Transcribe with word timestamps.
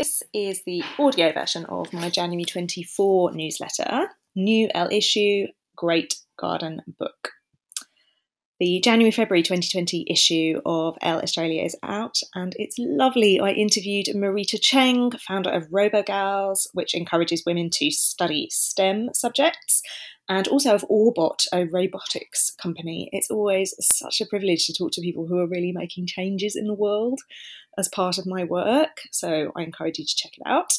This 0.00 0.22
is 0.32 0.62
the 0.64 0.82
audio 0.98 1.30
version 1.30 1.66
of 1.66 1.92
my 1.92 2.08
January 2.08 2.46
24 2.46 3.32
newsletter, 3.32 4.08
New 4.34 4.70
Elle 4.74 4.90
Issue 4.90 5.48
Great 5.76 6.14
Garden 6.38 6.80
Book. 6.98 7.32
The 8.60 8.80
January 8.80 9.10
February 9.10 9.42
2020 9.42 10.06
issue 10.08 10.62
of 10.64 10.96
Elle 11.02 11.20
Australia 11.20 11.62
is 11.64 11.76
out 11.82 12.16
and 12.34 12.54
it's 12.58 12.76
lovely. 12.78 13.40
I 13.40 13.50
interviewed 13.50 14.06
Marita 14.14 14.58
Cheng, 14.58 15.10
founder 15.18 15.50
of 15.50 15.68
RoboGals, 15.68 16.68
which 16.72 16.94
encourages 16.94 17.42
women 17.44 17.68
to 17.74 17.90
study 17.90 18.48
STEM 18.50 19.10
subjects, 19.12 19.82
and 20.30 20.46
also 20.46 20.76
of 20.76 20.84
Aubot, 20.88 21.46
a 21.52 21.66
robotics 21.66 22.52
company. 22.52 23.10
It's 23.12 23.30
always 23.30 23.74
such 23.80 24.20
a 24.20 24.26
privilege 24.26 24.64
to 24.66 24.72
talk 24.72 24.92
to 24.92 25.00
people 25.00 25.26
who 25.26 25.38
are 25.38 25.48
really 25.48 25.72
making 25.72 26.06
changes 26.06 26.54
in 26.54 26.66
the 26.66 26.72
world 26.72 27.20
as 27.76 27.88
part 27.88 28.16
of 28.16 28.26
my 28.26 28.44
work, 28.44 29.02
so 29.10 29.50
I 29.56 29.62
encourage 29.62 29.98
you 29.98 30.04
to 30.06 30.16
check 30.16 30.32
it 30.38 30.48
out. 30.48 30.72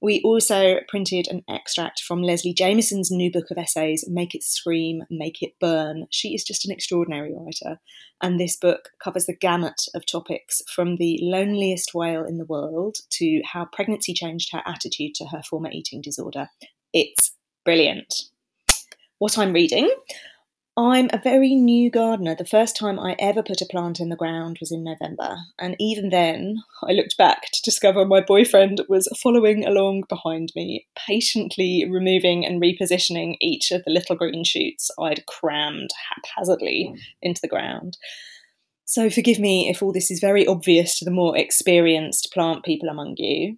We 0.00 0.22
also 0.24 0.76
printed 0.86 1.26
an 1.28 1.42
extract 1.50 2.02
from 2.02 2.22
Leslie 2.22 2.54
Jamison's 2.54 3.10
new 3.10 3.32
book 3.32 3.50
of 3.50 3.58
essays, 3.58 4.04
Make 4.06 4.32
It 4.32 4.44
Scream, 4.44 5.02
Make 5.10 5.42
It 5.42 5.54
Burn. 5.58 6.06
She 6.10 6.32
is 6.34 6.44
just 6.44 6.64
an 6.64 6.70
extraordinary 6.70 7.34
writer, 7.34 7.80
and 8.22 8.38
this 8.38 8.56
book 8.56 8.90
covers 9.02 9.26
the 9.26 9.36
gamut 9.36 9.86
of 9.92 10.06
topics 10.06 10.62
from 10.72 10.98
the 10.98 11.18
loneliest 11.20 11.94
whale 11.94 12.24
in 12.24 12.38
the 12.38 12.46
world 12.46 12.98
to 13.10 13.42
how 13.44 13.64
pregnancy 13.64 14.14
changed 14.14 14.52
her 14.52 14.62
attitude 14.64 15.16
to 15.16 15.24
her 15.26 15.42
former 15.42 15.70
eating 15.72 16.00
disorder. 16.00 16.48
It's 16.92 17.32
brilliant. 17.64 18.14
What 19.18 19.36
I'm 19.36 19.52
reading 19.52 19.90
I'm 20.76 21.10
a 21.12 21.20
very 21.20 21.56
new 21.56 21.90
gardener. 21.90 22.36
The 22.36 22.44
first 22.44 22.76
time 22.76 23.00
I 23.00 23.16
ever 23.18 23.42
put 23.42 23.60
a 23.60 23.66
plant 23.66 23.98
in 23.98 24.10
the 24.10 24.16
ground 24.16 24.58
was 24.60 24.70
in 24.70 24.84
November. 24.84 25.38
And 25.58 25.74
even 25.80 26.10
then, 26.10 26.62
I 26.84 26.92
looked 26.92 27.16
back 27.16 27.50
to 27.50 27.62
discover 27.62 28.04
my 28.04 28.20
boyfriend 28.20 28.82
was 28.88 29.08
following 29.20 29.66
along 29.66 30.04
behind 30.08 30.52
me, 30.54 30.86
patiently 30.96 31.84
removing 31.90 32.46
and 32.46 32.62
repositioning 32.62 33.34
each 33.40 33.72
of 33.72 33.82
the 33.82 33.90
little 33.90 34.14
green 34.14 34.44
shoots 34.44 34.88
I'd 35.00 35.26
crammed 35.26 35.90
haphazardly 36.14 36.94
into 37.20 37.40
the 37.40 37.48
ground. 37.48 37.98
So 38.84 39.10
forgive 39.10 39.40
me 39.40 39.68
if 39.68 39.82
all 39.82 39.92
this 39.92 40.12
is 40.12 40.20
very 40.20 40.46
obvious 40.46 40.96
to 41.00 41.04
the 41.04 41.10
more 41.10 41.36
experienced 41.36 42.32
plant 42.32 42.64
people 42.64 42.88
among 42.88 43.14
you. 43.16 43.56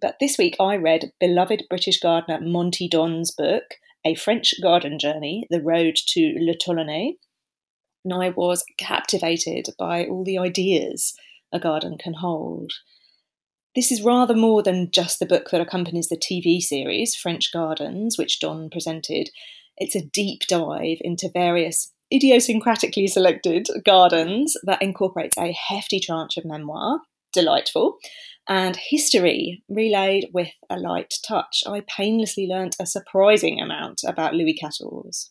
But 0.00 0.18
this 0.20 0.38
week 0.38 0.54
I 0.60 0.76
read 0.76 1.10
beloved 1.18 1.64
British 1.68 1.98
gardener 1.98 2.38
Monty 2.40 2.88
Don's 2.88 3.32
book, 3.32 3.64
a 4.04 4.14
French 4.14 4.54
garden 4.62 4.98
journey, 4.98 5.46
The 5.50 5.62
Road 5.62 5.96
to 6.08 6.34
Le 6.38 6.54
Tholonet, 6.54 7.14
and 8.04 8.14
I 8.14 8.30
was 8.30 8.64
captivated 8.78 9.68
by 9.78 10.06
all 10.06 10.24
the 10.24 10.38
ideas 10.38 11.14
a 11.52 11.58
garden 11.58 11.98
can 11.98 12.14
hold. 12.14 12.72
This 13.74 13.92
is 13.92 14.02
rather 14.02 14.34
more 14.34 14.62
than 14.62 14.90
just 14.90 15.18
the 15.18 15.26
book 15.26 15.50
that 15.50 15.60
accompanies 15.60 16.08
the 16.08 16.16
TV 16.16 16.60
series, 16.60 17.14
French 17.14 17.52
Gardens, 17.52 18.18
which 18.18 18.40
Don 18.40 18.68
presented. 18.70 19.30
It's 19.76 19.94
a 19.94 20.04
deep 20.04 20.42
dive 20.48 20.98
into 21.00 21.30
various 21.32 21.92
idiosyncratically 22.12 23.08
selected 23.08 23.68
gardens 23.84 24.56
that 24.64 24.82
incorporates 24.82 25.36
a 25.38 25.52
hefty 25.52 26.00
tranche 26.00 26.36
of 26.36 26.44
memoir, 26.44 27.00
delightful, 27.32 27.98
and 28.50 28.76
history 28.76 29.62
relayed 29.68 30.28
with 30.34 30.50
a 30.68 30.76
light 30.76 31.14
touch. 31.24 31.62
I 31.68 31.82
painlessly 31.82 32.48
learnt 32.48 32.74
a 32.80 32.84
surprising 32.84 33.60
amount 33.60 34.00
about 34.04 34.34
Louis 34.34 34.58
XIV. 34.60 35.28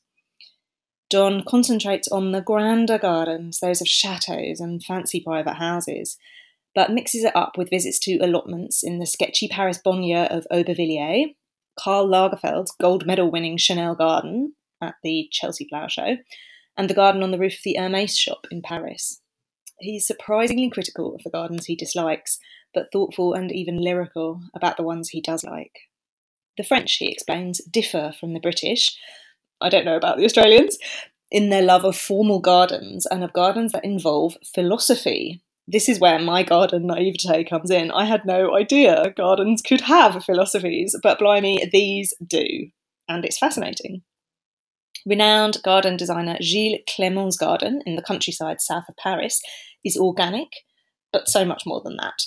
Don 1.09 1.43
concentrates 1.43 2.07
on 2.07 2.31
the 2.31 2.41
grander 2.41 2.97
gardens, 2.97 3.59
those 3.59 3.81
of 3.81 3.89
chateaux 3.89 4.53
and 4.59 4.81
fancy 4.81 5.19
private 5.19 5.55
houses, 5.55 6.17
but 6.73 6.93
mixes 6.93 7.25
it 7.25 7.35
up 7.35 7.57
with 7.57 7.69
visits 7.69 7.99
to 7.99 8.19
allotments 8.19 8.83
in 8.83 8.99
the 8.99 9.05
sketchy 9.05 9.49
Paris 9.49 9.81
banlieue 9.85 10.27
of 10.29 10.47
Aubervilliers, 10.49 11.35
Karl 11.77 12.07
Lagerfeld's 12.07 12.73
gold 12.79 13.05
medal 13.05 13.29
winning 13.29 13.57
Chanel 13.57 13.95
garden 13.95 14.53
at 14.81 14.95
the 15.03 15.27
Chelsea 15.29 15.67
Flower 15.67 15.89
Show, 15.89 16.17
and 16.77 16.89
the 16.89 16.93
garden 16.93 17.21
on 17.21 17.31
the 17.31 17.39
roof 17.39 17.55
of 17.55 17.63
the 17.65 17.75
Hermes 17.77 18.17
shop 18.17 18.47
in 18.49 18.61
Paris. 18.61 19.19
He's 19.81 20.07
surprisingly 20.07 20.69
critical 20.69 21.15
of 21.15 21.23
the 21.23 21.29
gardens 21.29 21.65
he 21.65 21.75
dislikes, 21.75 22.39
but 22.73 22.91
thoughtful 22.91 23.33
and 23.33 23.51
even 23.51 23.81
lyrical 23.81 24.41
about 24.53 24.77
the 24.77 24.83
ones 24.83 25.09
he 25.09 25.21
does 25.21 25.43
like. 25.43 25.71
The 26.57 26.63
French, 26.63 26.95
he 26.95 27.11
explains, 27.11 27.59
differ 27.65 28.13
from 28.19 28.33
the 28.33 28.39
British, 28.39 28.97
I 29.61 29.69
don't 29.69 29.85
know 29.85 29.95
about 29.95 30.17
the 30.17 30.25
Australians, 30.25 30.77
in 31.31 31.49
their 31.49 31.61
love 31.61 31.85
of 31.85 31.95
formal 31.95 32.39
gardens 32.39 33.05
and 33.05 33.23
of 33.23 33.33
gardens 33.33 33.71
that 33.71 33.85
involve 33.85 34.37
philosophy. 34.53 35.41
This 35.67 35.87
is 35.87 35.99
where 35.99 36.19
my 36.19 36.43
garden 36.43 36.87
naivete 36.87 37.43
comes 37.43 37.69
in. 37.69 37.91
I 37.91 38.05
had 38.05 38.25
no 38.25 38.55
idea 38.55 39.13
gardens 39.15 39.61
could 39.61 39.81
have 39.81 40.23
philosophies, 40.25 40.95
but 41.03 41.19
blimey, 41.19 41.69
these 41.71 42.13
do. 42.25 42.69
And 43.07 43.23
it's 43.23 43.37
fascinating. 43.37 44.01
Renowned 45.05 45.61
garden 45.63 45.95
designer 45.95 46.37
Gilles 46.41 46.79
Clément's 46.89 47.37
garden 47.37 47.81
in 47.85 47.95
the 47.95 48.01
countryside 48.01 48.61
south 48.61 48.85
of 48.89 48.97
Paris 48.97 49.41
is 49.85 49.95
organic, 49.95 50.49
but 51.13 51.29
so 51.29 51.45
much 51.45 51.63
more 51.65 51.81
than 51.83 51.97
that. 51.97 52.19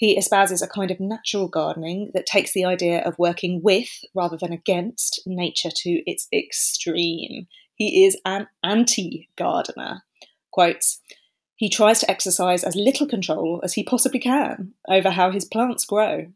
He 0.00 0.16
espouses 0.16 0.62
a 0.62 0.66
kind 0.66 0.90
of 0.90 0.98
natural 0.98 1.46
gardening 1.46 2.10
that 2.14 2.24
takes 2.24 2.54
the 2.54 2.64
idea 2.64 3.02
of 3.02 3.18
working 3.18 3.60
with 3.62 4.02
rather 4.14 4.38
than 4.38 4.50
against 4.50 5.20
nature 5.26 5.68
to 5.70 6.10
its 6.10 6.26
extreme. 6.32 7.48
He 7.74 8.06
is 8.06 8.16
an 8.24 8.48
anti 8.64 9.28
gardener. 9.36 10.04
Quotes, 10.52 11.02
he 11.54 11.68
tries 11.68 12.00
to 12.00 12.10
exercise 12.10 12.64
as 12.64 12.74
little 12.74 13.06
control 13.06 13.60
as 13.62 13.74
he 13.74 13.82
possibly 13.82 14.20
can 14.20 14.72
over 14.88 15.10
how 15.10 15.32
his 15.32 15.44
plants 15.44 15.84
grow, 15.84 16.28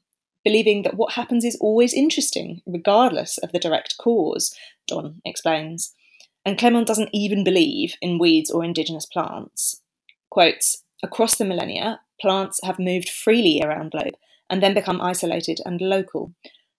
believing 0.44 0.82
that 0.82 0.98
what 0.98 1.14
happens 1.14 1.42
is 1.42 1.56
always 1.58 1.94
interesting, 1.94 2.60
regardless 2.66 3.38
of 3.38 3.52
the 3.52 3.58
direct 3.58 3.96
cause, 3.96 4.54
Don 4.86 5.22
explains. 5.25 5.94
And 6.44 6.58
Clement 6.58 6.86
doesn't 6.86 7.08
even 7.14 7.42
believe 7.42 7.94
in 8.02 8.19
weeds 8.19 8.50
or 8.50 8.62
indigenous 8.62 9.06
plants. 9.06 9.81
Quotes, 10.28 10.82
Across 11.02 11.36
the 11.36 11.44
millennia, 11.44 12.00
plants 12.20 12.60
have 12.64 12.78
moved 12.78 13.08
freely 13.08 13.62
around 13.62 13.91
globe 13.91 14.14
and 14.50 14.62
then 14.62 14.75
become 14.75 15.00
isolated 15.00 15.60
and 15.64 15.80
local. 15.80 16.34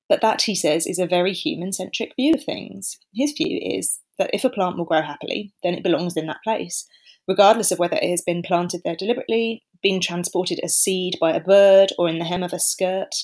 But 0.07 0.21
that, 0.21 0.43
he 0.43 0.55
says, 0.55 0.85
is 0.85 0.99
a 0.99 1.07
very 1.07 1.33
human 1.33 1.73
centric 1.73 2.13
view 2.15 2.33
of 2.35 2.43
things. 2.43 2.97
His 3.13 3.33
view 3.33 3.59
is 3.61 3.99
that 4.19 4.29
if 4.33 4.43
a 4.43 4.49
plant 4.49 4.77
will 4.77 4.85
grow 4.85 5.01
happily, 5.01 5.53
then 5.63 5.73
it 5.73 5.83
belongs 5.83 6.15
in 6.15 6.27
that 6.27 6.43
place, 6.43 6.85
regardless 7.27 7.71
of 7.71 7.79
whether 7.79 7.97
it 7.97 8.09
has 8.09 8.21
been 8.21 8.43
planted 8.43 8.81
there 8.83 8.95
deliberately, 8.95 9.63
been 9.81 9.99
transported 9.99 10.59
as 10.63 10.77
seed 10.77 11.17
by 11.19 11.31
a 11.31 11.39
bird 11.39 11.91
or 11.97 12.07
in 12.07 12.19
the 12.19 12.25
hem 12.25 12.43
of 12.43 12.53
a 12.53 12.59
skirt, 12.59 13.15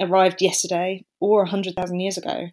arrived 0.00 0.42
yesterday 0.42 1.04
or 1.20 1.42
a 1.42 1.48
hundred 1.48 1.74
thousand 1.74 2.00
years 2.00 2.18
ago. 2.18 2.48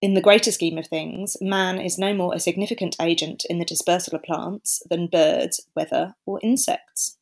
In 0.00 0.14
the 0.14 0.20
greater 0.20 0.50
scheme 0.50 0.78
of 0.78 0.88
things, 0.88 1.36
man 1.40 1.80
is 1.80 1.98
no 1.98 2.12
more 2.12 2.34
a 2.34 2.40
significant 2.40 2.96
agent 3.00 3.44
in 3.48 3.58
the 3.58 3.64
dispersal 3.64 4.16
of 4.16 4.22
plants 4.22 4.82
than 4.90 5.06
birds, 5.06 5.60
weather, 5.76 6.14
or 6.26 6.40
insects. 6.42 7.18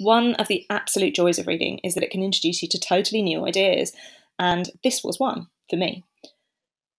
One 0.00 0.34
of 0.36 0.48
the 0.48 0.64
absolute 0.70 1.14
joys 1.14 1.38
of 1.38 1.46
reading 1.46 1.78
is 1.84 1.92
that 1.92 2.02
it 2.02 2.10
can 2.10 2.22
introduce 2.22 2.62
you 2.62 2.68
to 2.70 2.80
totally 2.80 3.20
new 3.20 3.46
ideas, 3.46 3.92
and 4.38 4.70
this 4.82 5.04
was 5.04 5.20
one 5.20 5.48
for 5.68 5.76
me. 5.76 6.04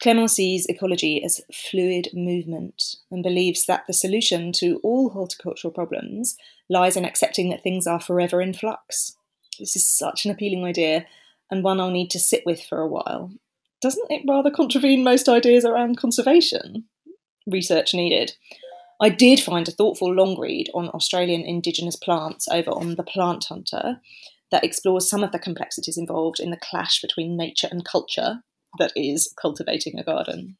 Clement 0.04 0.30
sees 0.30 0.68
ecology 0.68 1.24
as 1.24 1.42
fluid 1.52 2.10
movement 2.14 2.98
and 3.10 3.24
believes 3.24 3.66
that 3.66 3.88
the 3.88 3.94
solution 3.94 4.52
to 4.52 4.80
all 4.84 5.10
horticultural 5.10 5.74
problems 5.74 6.38
lies 6.70 6.96
in 6.96 7.04
accepting 7.04 7.50
that 7.50 7.64
things 7.64 7.88
are 7.88 8.00
forever 8.00 8.40
in 8.40 8.54
flux. 8.54 9.16
This 9.60 9.76
is 9.76 9.88
such 9.88 10.24
an 10.26 10.32
appealing 10.32 10.64
idea 10.64 11.08
and 11.50 11.64
one 11.64 11.80
I'll 11.80 11.90
need 11.90 12.12
to 12.12 12.20
sit 12.20 12.44
with 12.46 12.64
for 12.64 12.82
a 12.82 12.88
while. 12.88 13.32
Doesn't 13.82 14.12
it 14.12 14.26
rather 14.28 14.52
contravene 14.52 15.04
most 15.04 15.28
ideas 15.28 15.66
around 15.66 15.98
conservation? 15.98 16.86
Research 17.48 17.96
needed. 17.96 18.34
I 19.02 19.10
did 19.10 19.40
find 19.40 19.68
a 19.68 19.72
thoughtful 19.72 20.14
long 20.14 20.40
read 20.40 20.70
on 20.76 20.90
Australian 20.90 21.42
Indigenous 21.42 21.96
plants 21.96 22.48
over 22.48 22.70
on 22.70 22.96
The 22.96 23.04
Plant 23.04 23.46
Hunter 23.46 24.00
that 24.52 24.64
explores 24.64 25.10
some 25.10 25.24
of 25.24 25.32
the 25.32 25.40
complexities 25.40 25.98
involved 25.98 26.40
in 26.40 26.52
the 26.52 26.58
clash 26.58 27.02
between 27.02 27.36
nature 27.36 27.68
and 27.72 27.84
culture 27.84 28.44
that 28.78 28.92
is 28.96 29.34
cultivating 29.42 29.98
a 29.98 30.04
garden. 30.04 30.56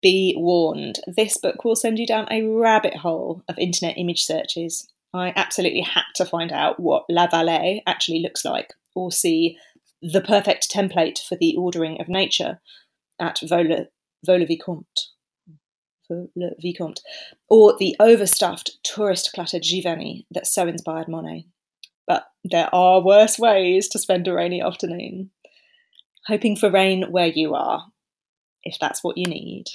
Be 0.00 0.34
warned, 0.36 1.00
this 1.08 1.36
book 1.36 1.64
will 1.64 1.74
send 1.74 1.98
you 1.98 2.06
down 2.06 2.28
a 2.30 2.46
rabbit 2.46 2.98
hole 2.98 3.42
of 3.48 3.58
internet 3.58 3.98
image 3.98 4.22
searches. 4.22 4.86
I 5.12 5.32
absolutely 5.34 5.80
had 5.80 6.04
to 6.16 6.24
find 6.24 6.52
out 6.52 6.78
what 6.78 7.06
La 7.08 7.26
Vallée 7.26 7.80
actually 7.88 8.20
looks 8.20 8.44
like, 8.44 8.72
or 8.94 9.10
see 9.10 9.58
the 10.00 10.20
perfect 10.20 10.70
template 10.70 11.18
for 11.18 11.36
the 11.36 11.56
ordering 11.56 12.00
of 12.00 12.08
nature 12.08 12.60
at 13.18 13.40
Vaux 13.42 13.88
le 14.28 14.46
Vicomte 14.46 15.15
Vaux 16.08 16.30
Le 16.36 16.50
Vicomte, 16.60 17.00
or 17.48 17.76
the 17.78 17.96
overstuffed, 18.00 18.78
tourist 18.82 19.30
cluttered 19.34 19.62
Giverny 19.62 20.26
that 20.30 20.46
so 20.46 20.66
inspired 20.66 21.08
Monet. 21.08 21.46
But 22.06 22.26
there 22.44 22.72
are 22.74 23.02
worse 23.02 23.38
ways 23.38 23.88
to 23.88 23.98
spend 23.98 24.28
a 24.28 24.32
rainy 24.32 24.62
afternoon. 24.62 25.30
Hoping 26.26 26.56
for 26.56 26.70
rain 26.70 27.04
where 27.10 27.26
you 27.26 27.54
are, 27.54 27.86
if 28.64 28.78
that's 28.80 29.02
what 29.02 29.16
you 29.18 29.26
need. 29.26 29.66